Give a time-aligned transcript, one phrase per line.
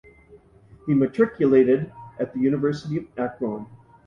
[0.87, 3.67] He matriculated at the University of Akron.